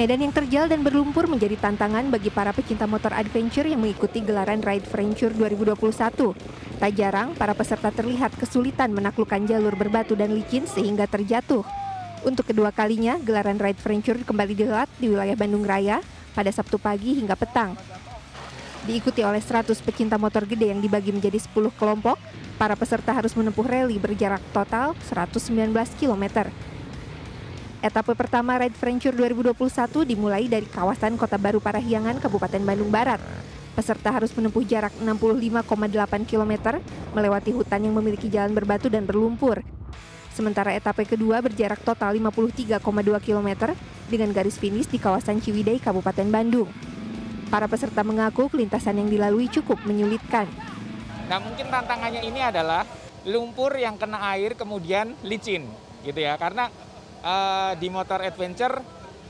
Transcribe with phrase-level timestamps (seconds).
[0.00, 4.64] Medan yang terjal dan berlumpur menjadi tantangan bagi para pecinta motor adventure yang mengikuti gelaran
[4.64, 5.76] Ride Venture 2021.
[6.80, 11.68] Tak jarang, para peserta terlihat kesulitan menaklukkan jalur berbatu dan licin sehingga terjatuh.
[12.24, 16.00] Untuk kedua kalinya, gelaran Ride Venture kembali dihelat di wilayah Bandung Raya
[16.32, 17.76] pada Sabtu pagi hingga petang.
[18.88, 22.16] Diikuti oleh 100 pecinta motor gede yang dibagi menjadi 10 kelompok,
[22.56, 26.48] para peserta harus menempuh rally berjarak total 119 km.
[27.80, 33.16] Etape pertama Ride Venture 2021 dimulai dari kawasan Kota Baru Parahyangan, Kabupaten Bandung Barat.
[33.72, 36.76] Peserta harus menempuh jarak 65,8 km
[37.16, 39.64] melewati hutan yang memiliki jalan berbatu dan berlumpur.
[40.36, 42.84] Sementara etape kedua berjarak total 53,2
[43.24, 43.72] km
[44.12, 46.68] dengan garis finish di kawasan Ciwidey, Kabupaten Bandung.
[47.48, 50.44] Para peserta mengaku kelintasan yang dilalui cukup menyulitkan.
[51.32, 52.84] Nah mungkin tantangannya ini adalah
[53.24, 55.64] lumpur yang kena air kemudian licin
[56.04, 56.72] gitu ya karena
[57.24, 58.80] uh, di motor adventure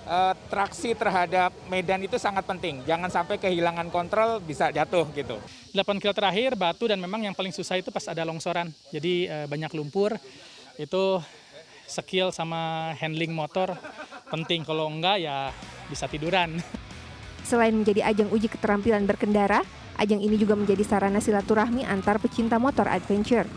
[0.06, 2.82] uh, traksi terhadap medan itu sangat penting.
[2.86, 5.38] Jangan sampai kehilangan kontrol bisa jatuh gitu.
[5.74, 8.70] 8 kilo terakhir batu dan memang yang paling susah itu pas ada longsoran.
[8.90, 10.16] Jadi uh, banyak lumpur.
[10.80, 11.20] Itu
[11.90, 13.74] skill sama handling motor
[14.30, 14.62] penting.
[14.62, 15.50] Kalau enggak ya
[15.90, 16.58] bisa tiduran.
[17.50, 19.66] Selain menjadi ajang uji keterampilan berkendara,
[19.98, 23.48] ajang ini juga menjadi sarana silaturahmi antar pecinta motor adventure.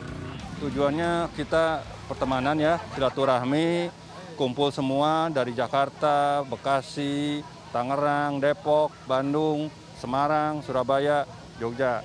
[0.64, 3.92] Tujuannya kita pertemanan ya, silaturahmi,
[4.34, 11.26] kumpul semua dari Jakarta, Bekasi, Tangerang, Depok, Bandung, Semarang, Surabaya,
[11.58, 12.04] Jogja.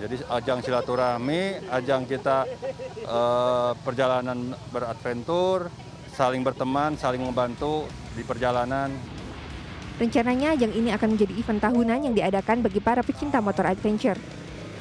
[0.00, 2.48] Jadi ajang silaturahmi, ajang kita
[3.04, 5.68] eh, perjalanan beradventur,
[6.16, 7.84] saling berteman, saling membantu
[8.16, 8.88] di perjalanan.
[10.00, 14.16] Rencananya ajang ini akan menjadi event tahunan yang diadakan bagi para pecinta motor adventure.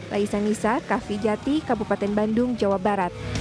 [0.10, 3.39] Laisa Nisa, Kavi Jati, Kabupaten Bandung, Jawa Barat.